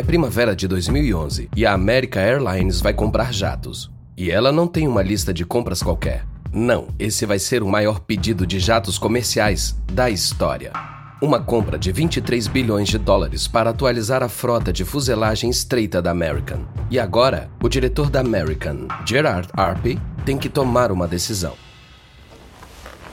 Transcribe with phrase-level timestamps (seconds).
[0.00, 3.90] É primavera de 2011 e a America Airlines vai comprar jatos.
[4.16, 6.24] E ela não tem uma lista de compras qualquer.
[6.50, 10.72] Não, esse vai ser o maior pedido de jatos comerciais da história.
[11.20, 16.12] Uma compra de 23 bilhões de dólares para atualizar a frota de fuselagem estreita da
[16.12, 16.60] American.
[16.90, 21.52] E agora, o diretor da American, Gerard Arpey, tem que tomar uma decisão.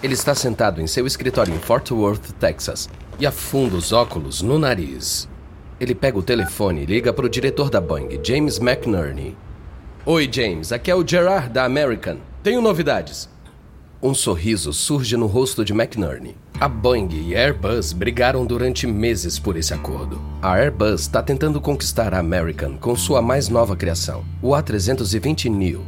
[0.01, 2.87] Ele está sentado em seu escritório em Fort Worth, Texas,
[3.19, 5.27] e afunda os óculos no nariz.
[5.79, 9.37] Ele pega o telefone e liga para o diretor da Boeing, James McNerney.
[10.05, 12.17] Oi, James, aqui é o Gerard da American.
[12.41, 13.29] Tenho novidades.
[14.01, 16.35] Um sorriso surge no rosto de McNerney.
[16.59, 20.19] A Boeing e a Airbus brigaram durante meses por esse acordo.
[20.41, 25.81] A Airbus está tentando conquistar a American com sua mais nova criação, o A320neo.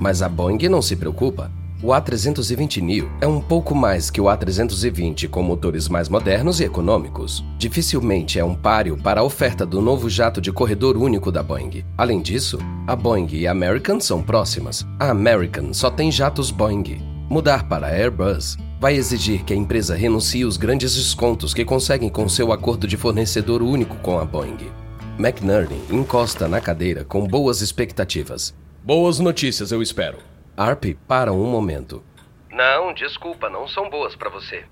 [0.00, 1.50] Mas a Boeing não se preocupa.
[1.82, 7.44] O A320neo é um pouco mais que o A320 com motores mais modernos e econômicos.
[7.58, 11.84] Dificilmente é um páreo para a oferta do novo jato de corredor único da Boeing.
[11.98, 14.86] Além disso, a Boeing e a American são próximas.
[15.00, 17.02] A American só tem jatos Boeing.
[17.28, 22.08] Mudar para a Airbus vai exigir que a empresa renuncie os grandes descontos que conseguem
[22.08, 24.70] com seu acordo de fornecedor único com a Boeing.
[25.18, 28.54] McNerney encosta na cadeira com boas expectativas.
[28.84, 30.31] Boas notícias, eu espero.
[30.56, 32.04] Arp para um momento.
[32.50, 34.64] Não, desculpa, não são boas para você.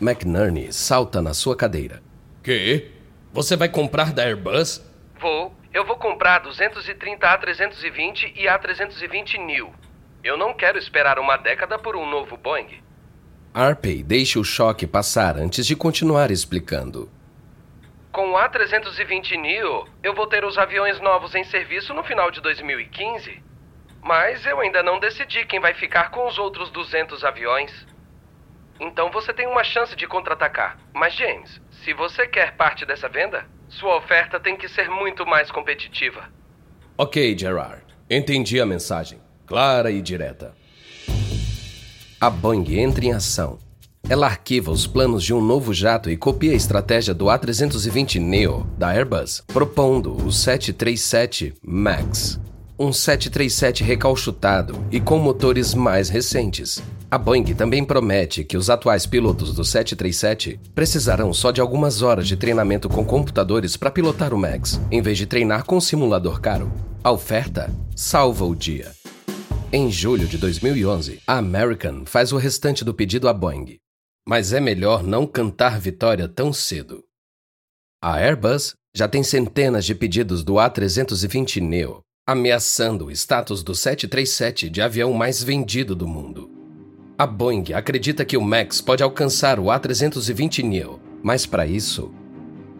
[0.00, 2.02] McNerney salta na sua cadeira.
[2.42, 2.90] Que?
[3.32, 4.80] Você vai comprar da Airbus?
[5.20, 5.52] Vou.
[5.72, 9.72] Eu vou comprar 230 A320 e A320 New.
[10.22, 12.80] Eu não quero esperar uma década por um novo Boeing.
[13.52, 17.10] Arpey deixa o choque passar antes de continuar explicando.
[18.12, 22.40] Com o A320 Neo, eu vou ter os aviões novos em serviço no final de
[22.40, 23.42] 2015.
[24.04, 27.72] Mas eu ainda não decidi quem vai ficar com os outros 200 aviões.
[28.78, 30.76] Então você tem uma chance de contra-atacar.
[30.92, 35.50] Mas, James, se você quer parte dessa venda, sua oferta tem que ser muito mais
[35.50, 36.28] competitiva.
[36.98, 37.82] Ok, Gerard.
[38.10, 39.18] Entendi a mensagem.
[39.46, 40.54] Clara e direta.
[42.20, 43.58] A Boeing entra em ação.
[44.06, 48.66] Ela arquiva os planos de um novo jato e copia a estratégia do A320 Neo
[48.76, 52.38] da Airbus, propondo o 737 MAX
[52.78, 56.82] um 737 recalchutado e com motores mais recentes.
[57.08, 62.26] A Boeing também promete que os atuais pilotos do 737 precisarão só de algumas horas
[62.26, 66.40] de treinamento com computadores para pilotar o MAX, em vez de treinar com um simulador
[66.40, 66.72] caro.
[67.04, 68.90] A oferta salva o dia.
[69.72, 73.78] Em julho de 2011, a American faz o restante do pedido à Boeing.
[74.26, 77.04] Mas é melhor não cantar vitória tão cedo.
[78.02, 84.70] A Airbus já tem centenas de pedidos do A320 Neo ameaçando o status do 737
[84.70, 86.50] de avião mais vendido do mundo.
[87.18, 92.10] A Boeing acredita que o Max pode alcançar o A320 Neo, mas para isso,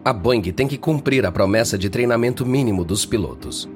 [0.03, 3.69] a Boeing tem que cumprir a promessa de treinamento mínimo dos pilotos.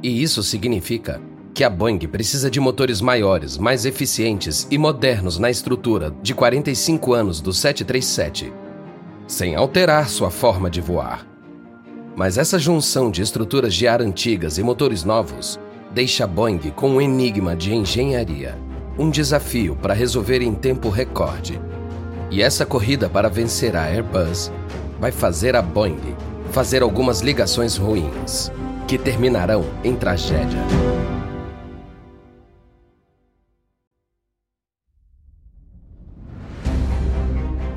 [0.00, 1.20] E isso significa
[1.52, 7.12] que a Boeing precisa de motores maiores, mais eficientes e modernos na estrutura de 45
[7.12, 8.52] anos do 737,
[9.26, 11.25] sem alterar sua forma de voar.
[12.16, 15.60] Mas essa junção de estruturas de ar antigas e motores novos
[15.92, 18.58] deixa a Boeing com um enigma de engenharia,
[18.98, 21.60] um desafio para resolver em tempo recorde.
[22.30, 24.50] E essa corrida para vencer a Airbus
[24.98, 26.16] vai fazer a Boeing
[26.52, 28.50] fazer algumas ligações ruins,
[28.88, 30.60] que terminarão em tragédia.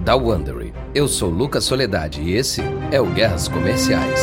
[0.06, 0.59] Da Wondery
[0.94, 2.62] eu sou Lucas Soledade e esse
[2.92, 4.20] é o Guerras Comerciais.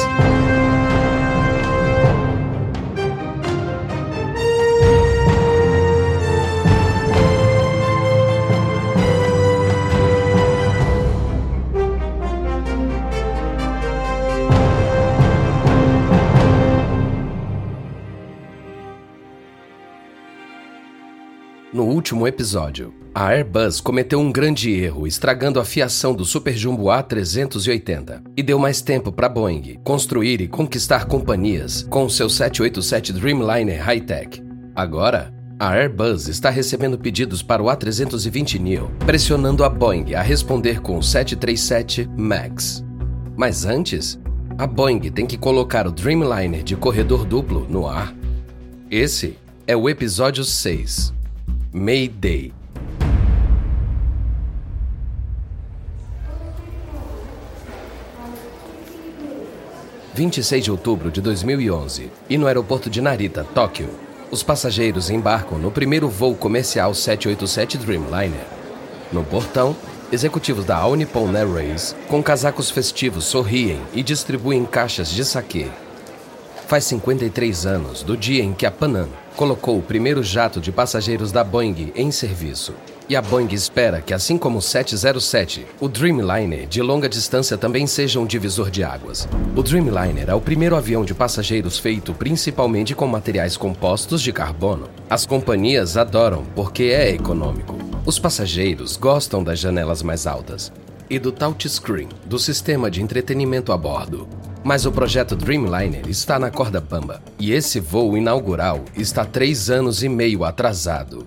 [22.06, 28.22] Último episódio, a Airbus cometeu um grande erro, estragando a fiação do Super Jumbo A380
[28.36, 34.40] e deu mais tempo para Boeing construir e conquistar companhias com seu 787 Dreamliner High-Tech.
[34.72, 40.80] Agora, a Airbus está recebendo pedidos para o A320 Neo, pressionando a Boeing a responder
[40.80, 42.84] com o 737 MAX.
[43.36, 44.16] Mas antes,
[44.56, 48.14] a Boeing tem que colocar o Dreamliner de corredor duplo no ar.
[48.88, 49.36] Esse
[49.66, 51.16] é o episódio 6.
[51.72, 52.52] Mayday.
[60.14, 63.90] Vinte e seis de outubro de 2011 e no aeroporto de Narita, Tóquio,
[64.30, 68.46] os passageiros embarcam no primeiro voo comercial 787 Dreamliner.
[69.12, 69.76] No portão,
[70.10, 75.68] executivos da All Nippon Airways, com casacos festivos, sorriem e distribuem caixas de saquê.
[76.66, 81.30] Faz 53 anos do dia em que a Panam colocou o primeiro jato de passageiros
[81.30, 82.74] da Boeing em serviço.
[83.08, 87.86] E a Boeing espera que, assim como o 707, o Dreamliner de longa distância também
[87.86, 89.28] seja um divisor de águas.
[89.54, 94.88] O Dreamliner é o primeiro avião de passageiros feito principalmente com materiais compostos de carbono.
[95.08, 97.78] As companhias adoram porque é econômico.
[98.04, 100.72] Os passageiros gostam das janelas mais altas
[101.08, 104.26] e do touchscreen do sistema de entretenimento a bordo.
[104.66, 110.02] Mas o projeto Dreamliner está na corda bamba e esse voo inaugural está três anos
[110.02, 111.24] e meio atrasado.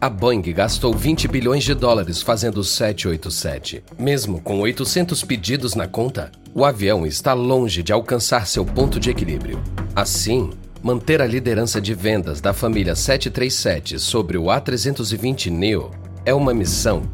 [0.00, 3.84] A Boeing gastou 20 bilhões de dólares fazendo o 787.
[3.96, 9.10] Mesmo com 800 pedidos na conta, o avião está longe de alcançar seu ponto de
[9.10, 9.62] equilíbrio.
[9.94, 10.50] Assim,
[10.82, 15.92] manter a liderança de vendas da família 737 sobre o A320 Neo
[16.24, 17.04] é uma missão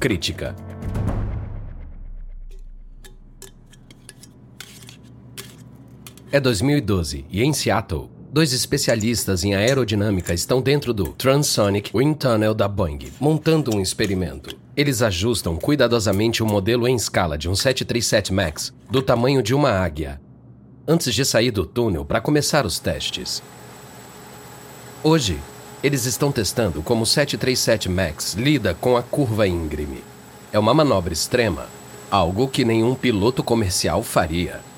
[0.00, 0.56] crítica.
[6.34, 12.54] É 2012 e em Seattle, Dois especialistas em aerodinâmica estão dentro do Transonic Wind Tunnel
[12.54, 14.56] da Boeing, montando um experimento.
[14.74, 19.72] Eles ajustam cuidadosamente o modelo em escala de um 737 MAX, do tamanho de uma
[19.72, 20.18] águia,
[20.88, 23.42] antes de sair do túnel para começar os testes.
[25.02, 25.38] Hoje,
[25.84, 30.02] eles estão testando como o 737 MAX lida com a curva íngreme.
[30.50, 31.66] É uma manobra extrema,
[32.10, 34.71] algo que nenhum piloto comercial faria.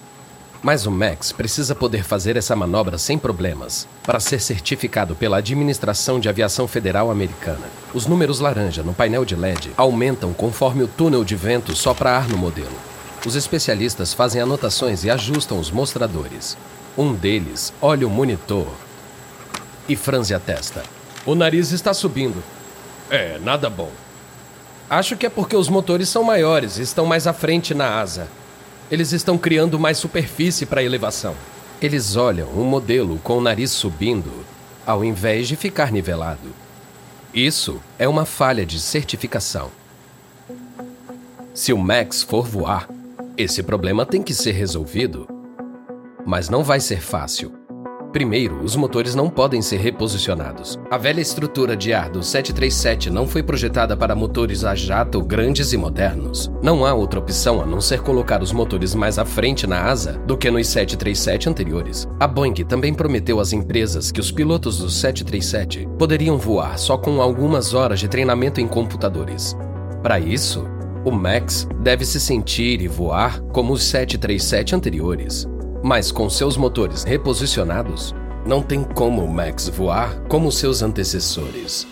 [0.64, 6.18] Mas o Max precisa poder fazer essa manobra sem problemas para ser certificado pela Administração
[6.18, 7.66] de Aviação Federal Americana.
[7.92, 12.26] Os números laranja no painel de LED aumentam conforme o túnel de vento sopra ar
[12.30, 12.72] no modelo.
[13.26, 16.56] Os especialistas fazem anotações e ajustam os mostradores.
[16.96, 18.72] Um deles olha o monitor
[19.86, 20.82] e franze a testa.
[21.26, 22.42] O nariz está subindo.
[23.10, 23.90] É, nada bom.
[24.88, 28.30] Acho que é porque os motores são maiores e estão mais à frente na asa.
[28.90, 31.34] Eles estão criando mais superfície para elevação.
[31.80, 34.44] Eles olham um modelo com o nariz subindo,
[34.86, 36.54] ao invés de ficar nivelado.
[37.32, 39.70] Isso é uma falha de certificação.
[41.52, 42.88] Se o Max for voar,
[43.36, 45.26] esse problema tem que ser resolvido.
[46.24, 47.63] Mas não vai ser fácil.
[48.14, 50.78] Primeiro, os motores não podem ser reposicionados.
[50.88, 55.72] A velha estrutura de ar do 737 não foi projetada para motores a jato grandes
[55.72, 56.48] e modernos.
[56.62, 60.12] Não há outra opção a não ser colocar os motores mais à frente na asa
[60.28, 62.06] do que nos 737 anteriores.
[62.20, 67.20] A Boeing também prometeu às empresas que os pilotos do 737 poderiam voar só com
[67.20, 69.56] algumas horas de treinamento em computadores.
[70.04, 70.64] Para isso,
[71.04, 75.48] o Max deve se sentir e voar como os 737 anteriores.
[75.86, 78.14] Mas com seus motores reposicionados,
[78.46, 81.86] não tem como o Max voar como seus antecessores.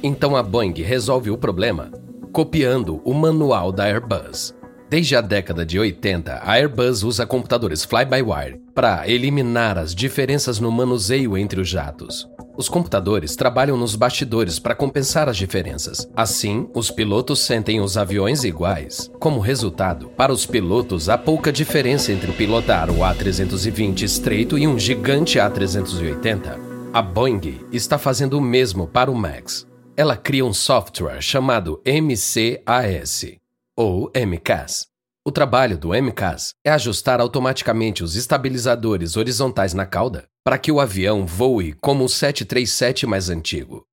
[0.00, 1.90] Então a Boeing resolve o problema
[2.32, 4.54] copiando o manual da Airbus.
[4.92, 10.70] Desde a década de 80, a Airbus usa computadores fly-by-wire para eliminar as diferenças no
[10.70, 12.28] manuseio entre os jatos.
[12.58, 16.06] Os computadores trabalham nos bastidores para compensar as diferenças.
[16.14, 19.10] Assim, os pilotos sentem os aviões iguais.
[19.18, 24.78] Como resultado, para os pilotos há pouca diferença entre pilotar o A320 estreito e um
[24.78, 26.60] gigante A380.
[26.92, 29.66] A Boeing está fazendo o mesmo para o Max.
[29.96, 33.40] Ela cria um software chamado MCAS,
[33.76, 34.86] ou MCAS.
[35.24, 40.80] O trabalho do MCAS é ajustar automaticamente os estabilizadores horizontais na cauda para que o
[40.80, 43.86] avião voe como o 737 mais antigo.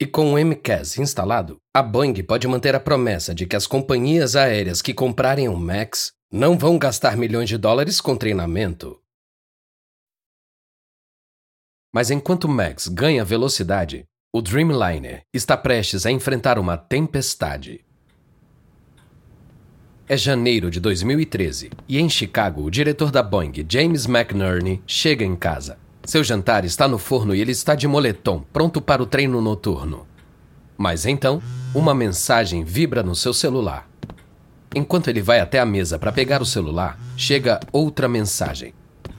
[0.00, 4.34] E com o MCAS instalado, a Boeing pode manter a promessa de que as companhias
[4.34, 9.00] aéreas que comprarem o MAX não vão gastar milhões de dólares com treinamento.
[11.94, 17.86] Mas enquanto o MAX ganha velocidade, o Dreamliner está prestes a enfrentar uma tempestade.
[20.06, 25.34] É janeiro de 2013 e em Chicago, o diretor da Boeing, James McNerney, chega em
[25.34, 25.78] casa.
[26.04, 30.06] Seu jantar está no forno e ele está de moletom, pronto para o treino noturno.
[30.76, 31.40] Mas então,
[31.74, 33.88] uma mensagem vibra no seu celular.
[34.74, 38.74] Enquanto ele vai até a mesa para pegar o celular, chega outra mensagem.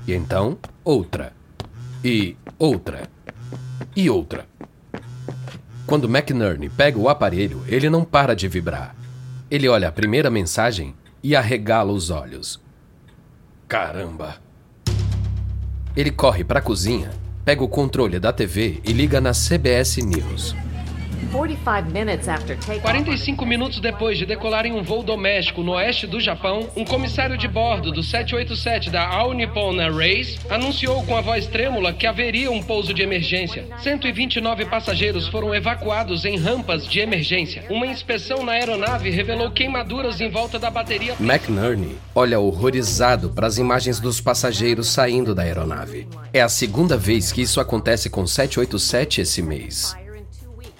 [0.07, 1.33] E então, outra.
[2.03, 3.09] E outra.
[3.95, 4.45] E outra.
[5.87, 8.95] Quando McNerney pega o aparelho, ele não para de vibrar.
[9.49, 12.59] Ele olha a primeira mensagem e arregala os olhos.
[13.67, 14.37] Caramba!
[15.95, 17.11] Ele corre para a cozinha,
[17.43, 20.55] pega o controle da TV e liga na CBS News.
[22.81, 27.37] 45 minutos depois de decolar em um voo doméstico no oeste do Japão, um comissário
[27.37, 32.51] de bordo do 787 da All Nippon Airways anunciou com a voz trêmula que haveria
[32.51, 33.65] um pouso de emergência.
[33.81, 37.65] 129 passageiros foram evacuados em rampas de emergência.
[37.69, 41.15] Uma inspeção na aeronave revelou queimaduras em volta da bateria.
[41.19, 46.07] McNerney olha horrorizado para as imagens dos passageiros saindo da aeronave.
[46.31, 49.95] É a segunda vez que isso acontece com o 787 esse mês.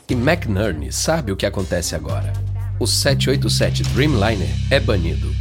[0.08, 2.32] E McNerney sabe o que acontece agora.
[2.80, 5.34] O 787 Dreamliner é banido.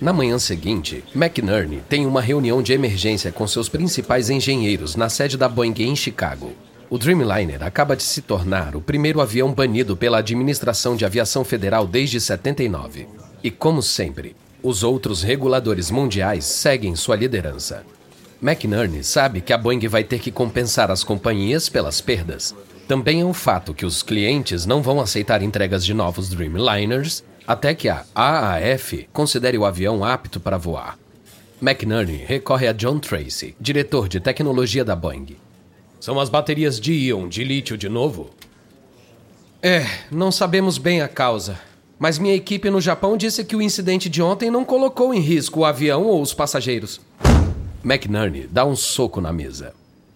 [0.00, 5.36] Na manhã seguinte, McNerney tem uma reunião de emergência com seus principais engenheiros na sede
[5.36, 6.52] da Boeing em Chicago.
[6.90, 11.86] O Dreamliner acaba de se tornar o primeiro avião banido pela Administração de Aviação Federal
[11.86, 13.06] desde 79.
[13.44, 17.84] E como sempre, os outros reguladores mundiais seguem sua liderança.
[18.42, 22.52] McNerney sabe que a Boeing vai ter que compensar as companhias pelas perdas.
[22.88, 27.72] Também é um fato que os clientes não vão aceitar entregas de novos Dreamliners até
[27.72, 30.98] que a AAF considere o avião apto para voar.
[31.60, 35.36] McNerney recorre a John Tracy, diretor de tecnologia da Boeing.
[36.00, 38.30] São as baterias de íon de lítio de novo?
[39.62, 41.60] É, não sabemos bem a causa.
[41.96, 45.60] Mas minha equipe no Japão disse que o incidente de ontem não colocou em risco
[45.60, 47.00] o avião ou os passageiros.
[47.84, 49.74] McNerney dá um soco na mesa.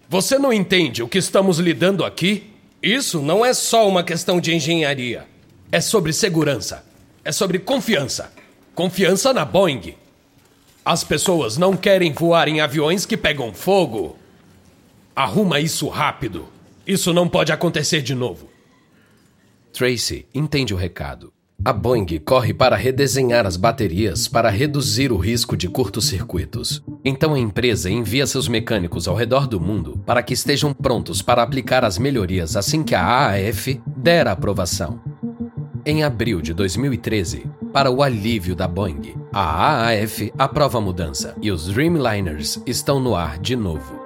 [0.09, 2.51] Você não entende o que estamos lidando aqui?
[2.81, 5.25] Isso não é só uma questão de engenharia.
[5.71, 6.85] É sobre segurança.
[7.23, 8.31] É sobre confiança.
[8.73, 9.95] Confiança na Boeing.
[10.85, 14.17] As pessoas não querem voar em aviões que pegam fogo.
[15.13, 16.47] Arruma isso rápido.
[16.85, 18.49] Isso não pode acontecer de novo.
[19.73, 21.33] Tracy entende o recado.
[21.65, 26.83] A Boeing corre para redesenhar as baterias para reduzir o risco de curtos-circuitos.
[27.03, 31.41] Então a empresa envia seus mecânicos ao redor do mundo para que estejam prontos para
[31.41, 35.01] aplicar as melhorias assim que a AAF der a aprovação.
[35.85, 41.51] Em abril de 2013, para o alívio da Boeing, a AAF aprova a mudança e
[41.51, 43.99] os Dreamliners estão no ar de novo.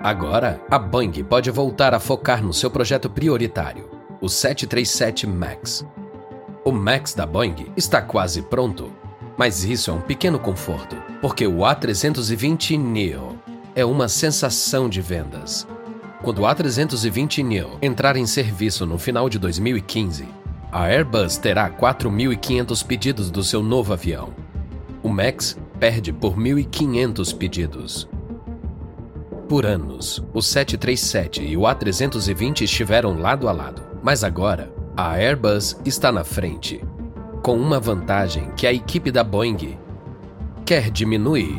[0.00, 3.88] Agora, a Boeing pode voltar a focar no seu projeto prioritário,
[4.20, 5.84] o 737 MAX,
[6.64, 8.92] o Max da Boeing está quase pronto,
[9.36, 13.38] mas isso é um pequeno conforto, porque o A320 Neo
[13.74, 15.66] é uma sensação de vendas.
[16.22, 20.28] Quando o A320 Neo entrar em serviço no final de 2015,
[20.70, 24.34] a Airbus terá 4.500 pedidos do seu novo avião.
[25.02, 28.08] O Max perde por 1.500 pedidos.
[29.48, 35.78] Por anos, o 737 e o A320 estiveram lado a lado, mas agora a Airbus
[35.82, 36.78] está na frente,
[37.42, 39.78] com uma vantagem que a equipe da Boeing
[40.66, 41.56] quer diminuir.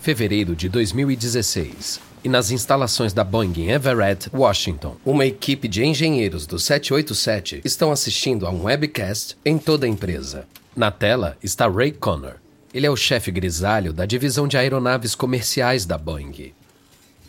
[0.00, 2.00] Fevereiro de 2016.
[2.24, 7.92] E nas instalações da Boeing em Everett, Washington, uma equipe de engenheiros do 787 estão
[7.92, 10.44] assistindo a um webcast em toda a empresa.
[10.74, 12.34] Na tela está Ray Connor.
[12.74, 16.52] Ele é o chefe grisalho da divisão de aeronaves comerciais da Boeing.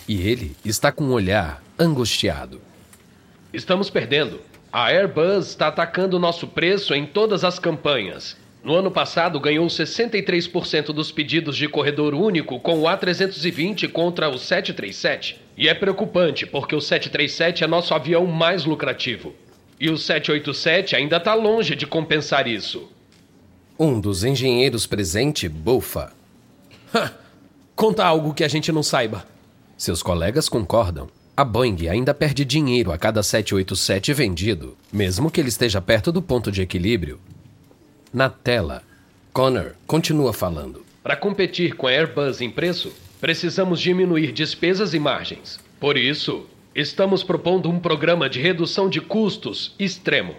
[0.07, 2.61] E ele está com um olhar angustiado.
[3.53, 4.39] Estamos perdendo.
[4.71, 8.37] A Airbus está atacando nosso preço em todas as campanhas.
[8.63, 14.37] No ano passado, ganhou 63% dos pedidos de corredor único com o A320 contra o
[14.37, 15.41] 737.
[15.57, 19.33] E é preocupante, porque o 737 é nosso avião mais lucrativo.
[19.79, 22.91] E o 787 ainda está longe de compensar isso.
[23.79, 26.11] Um dos engenheiros presente bufa.
[27.75, 29.25] Conta algo que a gente não saiba.
[29.77, 31.07] Seus colegas concordam.
[31.35, 36.19] A Boeing ainda perde dinheiro a cada 787 vendido, mesmo que ele esteja perto do
[36.19, 37.19] ponto de equilíbrio.
[38.11, 38.81] Na tela,
[39.31, 40.83] Connor continua falando.
[41.03, 42.91] Para competir com a Airbus em preço,
[43.21, 45.59] precisamos diminuir despesas e margens.
[45.79, 50.35] Por isso, estamos propondo um programa de redução de custos extremo.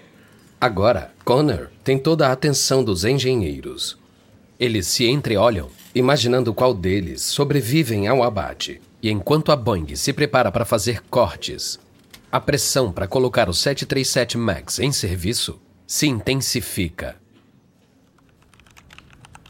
[0.61, 3.97] Agora, Connor tem toda a atenção dos engenheiros.
[4.59, 8.80] Eles se entreolham, imaginando qual deles sobrevivem ao abate.
[9.02, 11.78] E enquanto a Boeing se prepara para fazer cortes,
[12.31, 17.17] a pressão para colocar o 737 MAX em serviço se intensifica.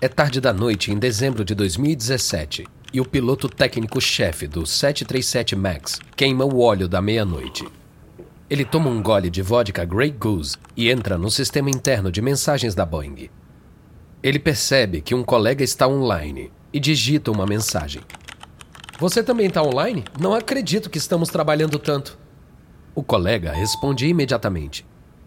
[0.00, 5.98] É tarde da noite em dezembro de 2017 e o piloto técnico-chefe do 737 MAX
[6.14, 7.66] queima o óleo da meia-noite.
[8.48, 12.74] Ele toma um gole de vodka Grey Goose e entra no sistema interno de mensagens
[12.74, 13.28] da Boeing.
[14.22, 18.02] Ele percebe que um colega está online e digita uma mensagem.
[18.98, 20.04] Você também está online?
[20.18, 22.18] Não acredito que estamos trabalhando tanto.
[22.96, 24.84] O colega responde imediatamente.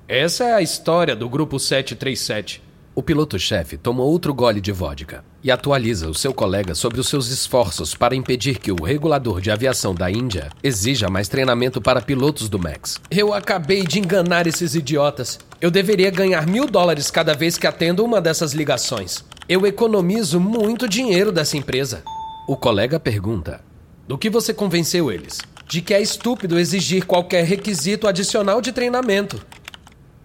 [0.10, 2.62] Essa é a história do grupo 737.
[2.94, 7.30] O piloto-chefe toma outro gole de vodka e atualiza o seu colega sobre os seus
[7.30, 12.50] esforços para impedir que o regulador de aviação da Índia exija mais treinamento para pilotos
[12.50, 13.00] do Max.
[13.10, 15.40] Eu acabei de enganar esses idiotas.
[15.62, 19.24] Eu deveria ganhar mil dólares cada vez que atendo uma dessas ligações.
[19.48, 22.04] Eu economizo muito dinheiro dessa empresa.
[22.51, 23.63] O colega pergunta:
[24.05, 25.39] Do que você convenceu eles?
[25.70, 29.41] De que é estúpido exigir qualquer requisito adicional de treinamento.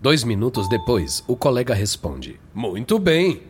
[0.02, 3.42] Dois minutos depois, o colega responde: Muito bem.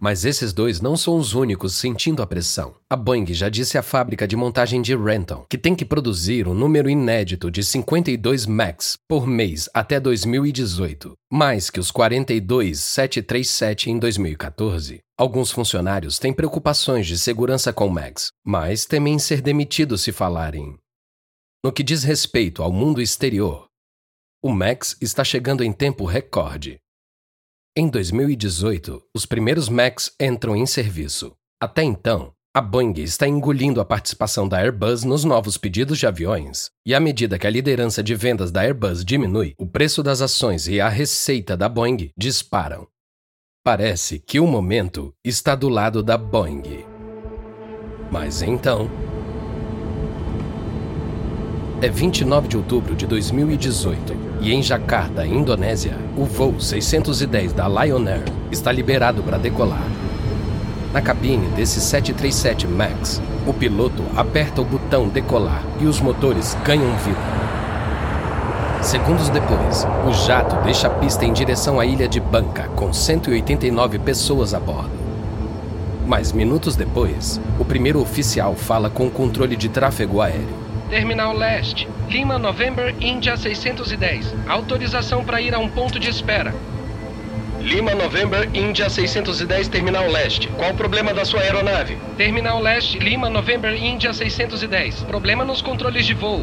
[0.00, 2.74] Mas esses dois não são os únicos sentindo a pressão.
[2.88, 6.54] A Boeing já disse à fábrica de montagem de Renton que tem que produzir um
[6.54, 13.98] número inédito de 52 MAX por mês até 2018, mais que os 42 737 em
[13.98, 15.00] 2014.
[15.18, 20.76] Alguns funcionários têm preocupações de segurança com MAX, mas temem ser demitidos se falarem.
[21.64, 23.68] No que diz respeito ao mundo exterior,
[24.40, 26.78] o Max está chegando em tempo recorde.
[27.80, 31.36] Em 2018, os primeiros Max entram em serviço.
[31.62, 36.70] Até então, a Boeing está engolindo a participação da Airbus nos novos pedidos de aviões,
[36.84, 40.66] e à medida que a liderança de vendas da Airbus diminui, o preço das ações
[40.66, 42.84] e a receita da Boeing disparam.
[43.62, 46.84] Parece que o momento está do lado da Boeing.
[48.10, 48.90] Mas então,
[51.80, 58.04] é 29 de outubro de 2018 e em Jakarta, Indonésia, o voo 610 da Lion
[58.06, 59.86] Air está liberado para decolar.
[60.92, 66.96] Na cabine desse 737 MAX, o piloto aperta o botão decolar e os motores ganham
[66.96, 67.38] vida.
[68.82, 73.98] Segundos depois, o jato deixa a pista em direção à ilha de Banca, com 189
[74.00, 74.90] pessoas a bordo.
[76.06, 80.67] Mas minutos depois, o primeiro oficial fala com o controle de tráfego aéreo.
[80.88, 84.34] Terminal Leste, Lima November Índia 610.
[84.48, 86.54] Autorização para ir a um ponto de espera.
[87.60, 90.48] Lima November Índia 610, Terminal Leste.
[90.56, 91.98] Qual o problema da sua aeronave?
[92.16, 95.02] Terminal Leste, Lima November Índia 610.
[95.02, 96.42] Problema nos controles de voo.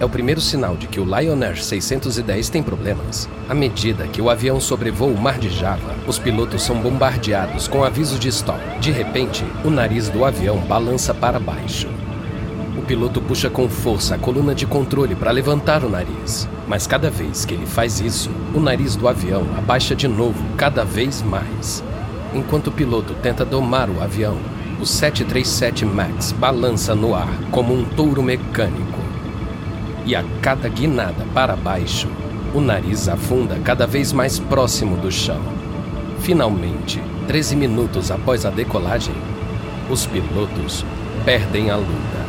[0.00, 3.28] É o primeiro sinal de que o Lion Air 610 tem problemas.
[3.46, 7.84] À medida que o avião sobrevoa o Mar de Java, os pilotos são bombardeados com
[7.84, 8.58] aviso de stop.
[8.80, 11.88] De repente, o nariz do avião balança para baixo.
[12.92, 16.46] Piloto puxa com força a coluna de controle para levantar o nariz.
[16.68, 20.84] Mas cada vez que ele faz isso, o nariz do avião abaixa de novo, cada
[20.84, 21.82] vez mais.
[22.34, 24.36] Enquanto o piloto tenta domar o avião,
[24.78, 29.00] o 737 MAX balança no ar como um touro mecânico.
[30.04, 32.08] E a cada guinada para baixo,
[32.52, 35.40] o nariz afunda cada vez mais próximo do chão.
[36.20, 39.14] Finalmente, 13 minutos após a decolagem,
[39.88, 40.84] os pilotos
[41.24, 42.21] perdem a luta.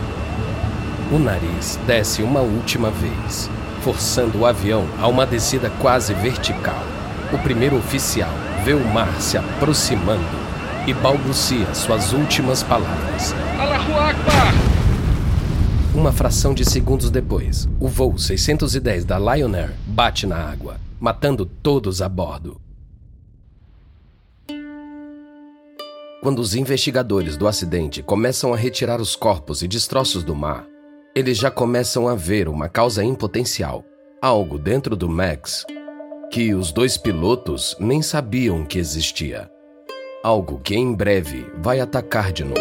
[1.13, 3.47] O nariz desce uma última vez,
[3.83, 6.83] forçando o avião a uma descida quase vertical.
[7.31, 8.31] O primeiro oficial
[8.65, 10.25] vê o mar se aproximando
[10.87, 13.35] e balbucia suas últimas palavras.
[15.93, 21.45] Uma fração de segundos depois, o voo 610 da Lion Air bate na água, matando
[21.45, 22.59] todos a bordo.
[26.23, 30.72] Quando os investigadores do acidente começam a retirar os corpos e destroços do mar,
[31.15, 33.85] eles já começam a ver uma causa em potencial,
[34.19, 35.63] algo dentro do Max
[36.31, 39.47] que os dois pilotos nem sabiam que existia.
[40.23, 42.59] Algo que em breve vai atacar de novo.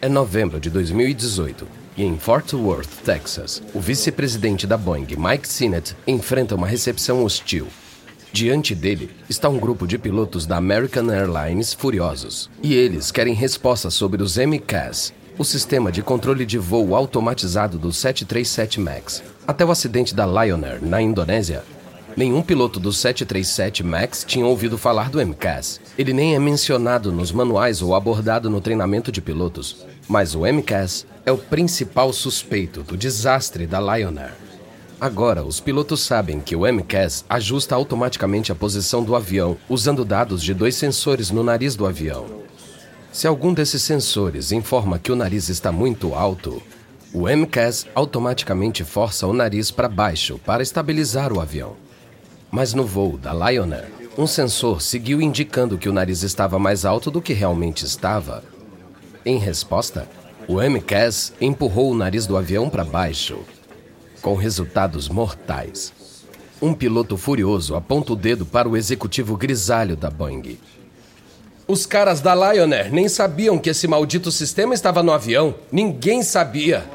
[0.00, 5.96] É novembro de 2018 e em Fort Worth, Texas, o vice-presidente da Boeing, Mike Sinnett,
[6.06, 7.66] enfrenta uma recepção hostil.
[8.32, 13.94] Diante dele está um grupo de pilotos da American Airlines furiosos, e eles querem respostas
[13.94, 19.22] sobre os MCAS, o sistema de controle de voo automatizado do 737 MAX.
[19.46, 21.62] Até o acidente da Lion Air na Indonésia,
[22.16, 25.80] Nenhum piloto do 737 MAX tinha ouvido falar do MCAS.
[25.98, 29.84] Ele nem é mencionado nos manuais ou abordado no treinamento de pilotos.
[30.06, 34.34] Mas o MCAS é o principal suspeito do desastre da Lion Air.
[35.00, 40.40] Agora, os pilotos sabem que o MCAS ajusta automaticamente a posição do avião usando dados
[40.40, 42.26] de dois sensores no nariz do avião.
[43.12, 46.62] Se algum desses sensores informa que o nariz está muito alto,
[47.12, 51.83] o MCAS automaticamente força o nariz para baixo para estabilizar o avião.
[52.54, 56.84] Mas no voo da Lion Air, um sensor seguiu indicando que o nariz estava mais
[56.84, 58.44] alto do que realmente estava.
[59.26, 60.08] Em resposta,
[60.46, 63.40] o MCAS empurrou o nariz do avião para baixo,
[64.22, 65.92] com resultados mortais.
[66.62, 70.56] Um piloto furioso aponta o dedo para o executivo grisalho da Boeing.
[71.66, 75.56] Os caras da Lion Air nem sabiam que esse maldito sistema estava no avião.
[75.72, 76.88] Ninguém sabia.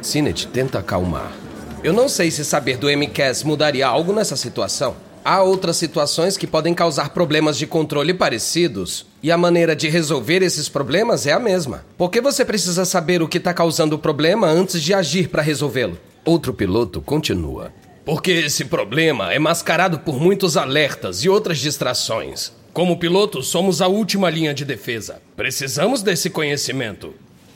[0.00, 1.39] Sinet tenta acalmar.
[1.82, 4.94] Eu não sei se saber do MCAS mudaria algo nessa situação.
[5.24, 9.06] Há outras situações que podem causar problemas de controle parecidos.
[9.22, 11.82] E a maneira de resolver esses problemas é a mesma.
[11.96, 15.40] Por que você precisa saber o que está causando o problema antes de agir para
[15.40, 15.98] resolvê-lo?
[16.22, 17.72] Outro piloto continua.
[18.04, 22.52] Porque esse problema é mascarado por muitos alertas e outras distrações.
[22.74, 25.22] Como pilotos, somos a última linha de defesa.
[25.34, 27.14] Precisamos desse conhecimento.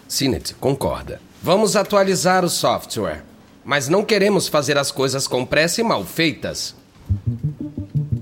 [0.08, 1.20] Sinet concorda.
[1.42, 3.33] Vamos atualizar o software.
[3.64, 6.74] Mas não queremos fazer as coisas com pressa e mal feitas.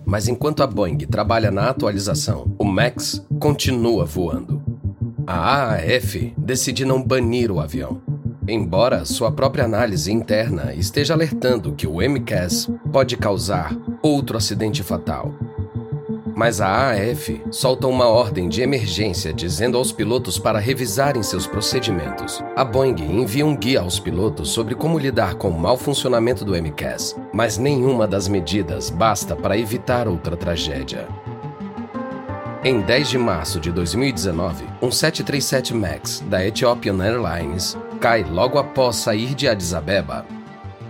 [0.05, 4.63] Mas enquanto a Boeing trabalha na atualização, o Max continua voando.
[5.27, 8.01] A AAF decide não banir o avião,
[8.47, 15.35] embora sua própria análise interna esteja alertando que o MCAS pode causar outro acidente fatal.
[16.35, 22.43] Mas a AAF solta uma ordem de emergência dizendo aos pilotos para revisarem seus procedimentos.
[22.57, 26.55] A Boeing envia um guia aos pilotos sobre como lidar com o mau funcionamento do
[26.55, 31.07] MCAS, mas nenhuma das medidas basta para evitar outra tragédia.
[32.65, 38.97] Em 10 de março de 2019, um 737 MAX da Ethiopian Airlines cai logo após
[38.97, 40.25] sair de Addis Abeba.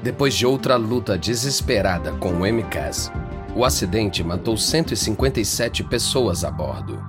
[0.02, 3.10] Depois de outra luta desesperada com o MCAS,
[3.54, 7.02] o acidente matou 157 pessoas a bordo.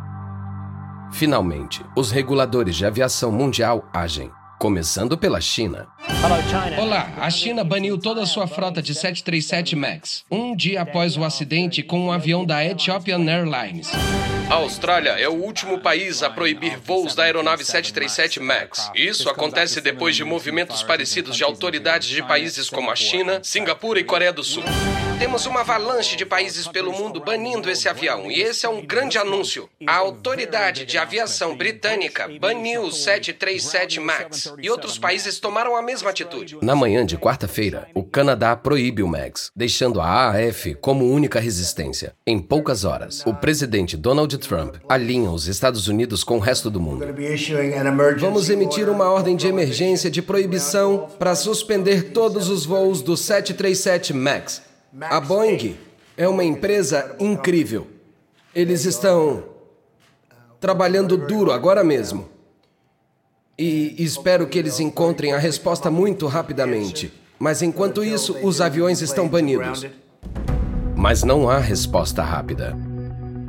[1.12, 4.30] Finalmente, os reguladores de aviação mundial agem,
[4.60, 5.88] começando pela China.
[6.78, 11.24] Olá, a China baniu toda a sua frota de 737 MAX, um dia após o
[11.24, 13.90] acidente com um avião da Ethiopian Airlines.
[14.50, 18.92] A Austrália é o último país a proibir voos da aeronave 737 MAX.
[18.94, 24.04] Isso acontece depois de movimentos parecidos de autoridades de países como a China, Singapura e
[24.04, 24.64] Coreia do Sul.
[25.24, 29.18] Temos uma avalanche de países pelo mundo banindo esse avião, e esse é um grande
[29.18, 29.70] anúncio.
[29.88, 36.10] A autoridade de aviação britânica baniu o 737 MAX, e outros países tomaram a mesma
[36.10, 36.58] atitude.
[36.62, 42.14] Na manhã de quarta-feira, o Canadá proíbe o MAX, deixando a AAF como única resistência.
[42.28, 46.82] Em poucas horas, o presidente Donald Trump alinha os Estados Unidos com o resto do
[46.82, 47.06] mundo.
[48.18, 54.12] Vamos emitir uma ordem de emergência de proibição para suspender todos os voos do 737
[54.12, 54.73] MAX.
[55.02, 55.76] A Boeing
[56.16, 57.88] é uma empresa incrível.
[58.54, 59.44] Eles estão
[60.60, 62.30] trabalhando duro agora mesmo.
[63.58, 67.12] E espero que eles encontrem a resposta muito rapidamente.
[67.40, 69.84] Mas enquanto isso, os aviões estão banidos.
[70.96, 72.78] Mas não há resposta rápida.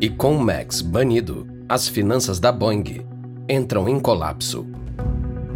[0.00, 3.06] E com o Max banido, as finanças da Boeing
[3.46, 4.66] entram em colapso.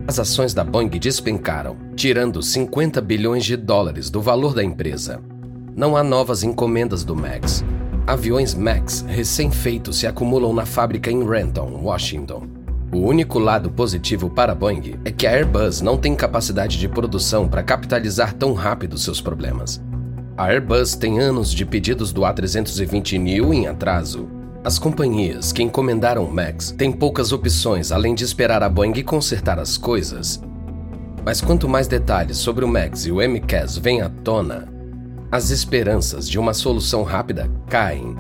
[0.07, 5.23] As ações da Boeing despencaram, tirando 50 bilhões de dólares do valor da empresa.
[5.79, 7.65] Não há novas encomendas do Max.
[8.05, 12.49] Aviões Max recém-feitos se acumulam na fábrica em Renton, Washington.
[12.93, 16.89] O único lado positivo para a Boeing é que a Airbus não tem capacidade de
[16.89, 19.81] produção para capitalizar tão rápido seus problemas.
[20.37, 24.29] A Airbus tem anos de pedidos do A320 Neo em atraso.
[24.65, 29.61] As companhias que encomendaram o Max têm poucas opções além de esperar a Boeing consertar
[29.61, 30.43] as coisas.
[31.25, 34.77] Mas quanto mais detalhes sobre o Max e o MCAS vêm à tona,
[35.31, 38.17] as esperanças de uma solução rápida caem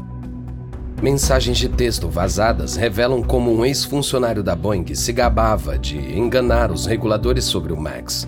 [1.00, 6.86] Mensagens de texto vazadas revelam como um ex-funcionário da Boeing se gabava de enganar os
[6.86, 8.26] reguladores sobre o Max.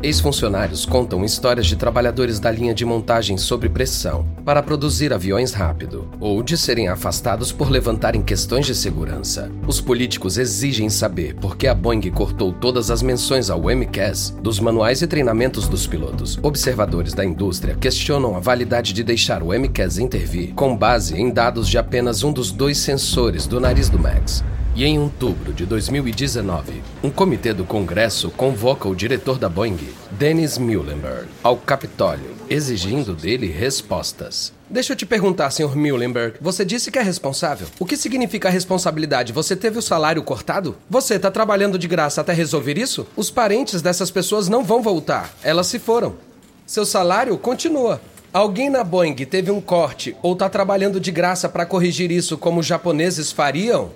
[0.00, 6.08] Ex-funcionários contam histórias de trabalhadores da linha de montagem sob pressão para produzir aviões rápido,
[6.20, 9.50] ou de serem afastados por levantarem questões de segurança.
[9.66, 14.60] Os políticos exigem saber por que a Boeing cortou todas as menções ao MCAS dos
[14.60, 16.38] manuais e treinamentos dos pilotos.
[16.42, 21.68] Observadores da indústria questionam a validade de deixar o MCAS intervir com base em dados
[21.68, 24.44] de apenas um dos dois sensores do nariz do Max.
[24.78, 29.76] E em outubro de 2019, um comitê do Congresso convoca o diretor da Boeing,
[30.12, 34.52] Dennis Muhlenberg, ao Capitólio, exigindo dele respostas.
[34.70, 35.76] Deixa eu te perguntar, Sr.
[35.76, 36.36] Muhlenberg.
[36.40, 37.66] Você disse que é responsável.
[37.80, 39.32] O que significa responsabilidade?
[39.32, 40.76] Você teve o salário cortado?
[40.88, 43.04] Você está trabalhando de graça até resolver isso?
[43.16, 45.34] Os parentes dessas pessoas não vão voltar.
[45.42, 46.14] Elas se foram.
[46.64, 48.00] Seu salário continua.
[48.32, 52.60] Alguém na Boeing teve um corte ou está trabalhando de graça para corrigir isso como
[52.60, 53.90] os japoneses fariam?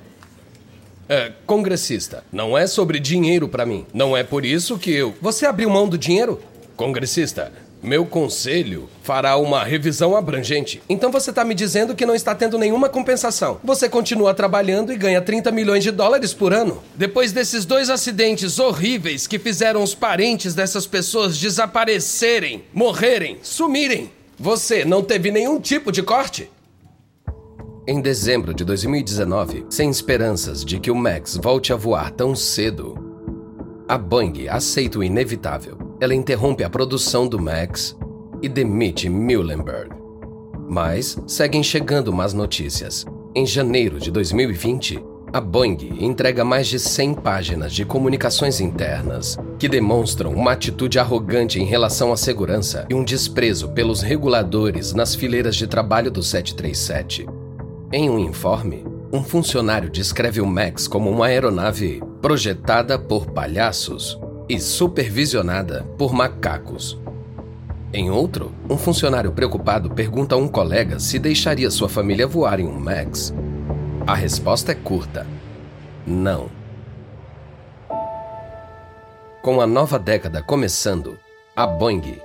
[1.12, 3.84] É, congressista, não é sobre dinheiro para mim.
[3.92, 5.14] Não é por isso que eu.
[5.20, 6.40] Você abriu mão do dinheiro?
[6.74, 10.80] Congressista, Meu conselho fará uma revisão abrangente.
[10.88, 13.60] Então você está me dizendo que não está tendo nenhuma compensação.
[13.62, 16.82] Você continua trabalhando e ganha 30 milhões de dólares por ano.
[16.94, 24.82] Depois desses dois acidentes horríveis que fizeram os parentes dessas pessoas desaparecerem, morrerem, sumirem, você
[24.82, 26.48] não teve nenhum tipo de corte?
[27.84, 32.94] Em dezembro de 2019, sem esperanças de que o Max volte a voar tão cedo,
[33.88, 35.76] a Boeing aceita o inevitável.
[36.00, 37.96] Ela interrompe a produção do Max
[38.40, 39.90] e demite Muhlenberg.
[40.68, 43.04] Mas seguem chegando más notícias.
[43.34, 49.68] Em janeiro de 2020, a Boeing entrega mais de 100 páginas de comunicações internas que
[49.68, 55.56] demonstram uma atitude arrogante em relação à segurança e um desprezo pelos reguladores nas fileiras
[55.56, 57.26] de trabalho do 737.
[57.94, 64.58] Em um informe, um funcionário descreve o Max como uma aeronave projetada por palhaços e
[64.58, 66.98] supervisionada por macacos.
[67.92, 72.66] Em outro, um funcionário preocupado pergunta a um colega se deixaria sua família voar em
[72.66, 73.34] um Max.
[74.06, 75.26] A resposta é curta:
[76.06, 76.48] não.
[79.42, 81.18] Com a nova década começando,
[81.54, 82.18] a Boeing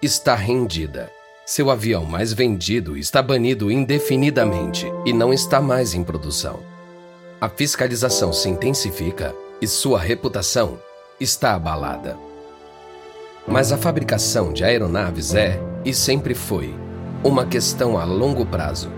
[0.00, 1.10] está rendida.
[1.50, 6.60] Seu avião mais vendido está banido indefinidamente e não está mais em produção.
[7.40, 10.78] A fiscalização se intensifica e sua reputação
[11.18, 12.16] está abalada.
[13.48, 16.72] Mas a fabricação de aeronaves é, e sempre foi,
[17.24, 18.88] uma questão a longo prazo.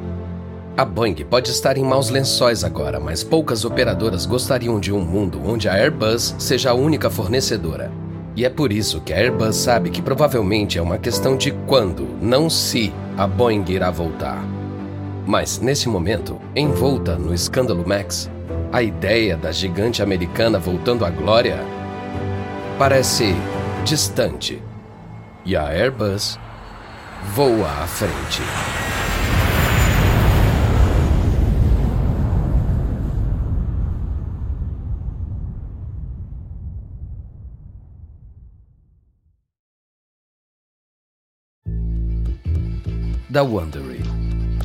[0.77, 5.41] A Boeing pode estar em maus lençóis agora, mas poucas operadoras gostariam de um mundo
[5.43, 8.02] onde a Airbus seja a única fornecedora.
[8.35, 12.09] E é por isso que a Airbus sabe que provavelmente é uma questão de quando,
[12.21, 14.43] não se, a Boeing irá voltar.
[15.27, 18.31] Mas nesse momento, envolta no escândalo Max,
[18.73, 21.59] a ideia da gigante americana voltando à glória
[22.79, 23.35] parece
[23.85, 24.63] distante.
[25.45, 26.39] E a Airbus
[27.35, 28.43] voa à frente.
[43.33, 44.03] Da Wondery.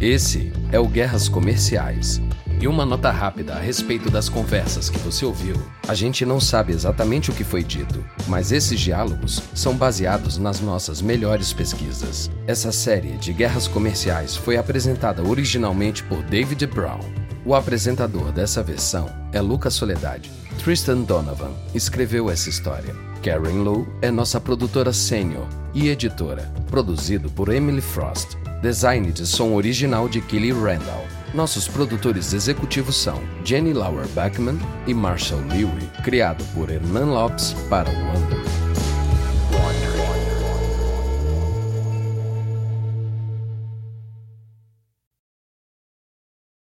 [0.02, 2.22] Esse é o Guerras Comerciais.
[2.60, 5.56] E uma nota rápida a respeito das conversas que você ouviu.
[5.88, 10.60] A gente não sabe exatamente o que foi dito, mas esses diálogos são baseados nas
[10.60, 12.30] nossas melhores pesquisas.
[12.46, 17.00] Essa série de guerras comerciais foi apresentada originalmente por David Brown.
[17.46, 20.30] O apresentador dessa versão é Lucas Soledade.
[20.62, 22.94] Tristan Donovan escreveu essa história.
[23.24, 28.36] Karen Lowe é nossa produtora sênior e editora, produzido por Emily Frost.
[28.62, 31.06] Design de som original de Kelly Randall.
[31.32, 37.88] Nossos produtores executivos são Jenny Lauer Beckman e Marshall Lewy, criado por Hernan Lopes para
[37.88, 38.67] o Wonder.